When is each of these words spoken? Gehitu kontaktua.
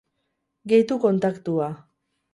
Gehitu 0.71 0.97
kontaktua. 1.05 1.69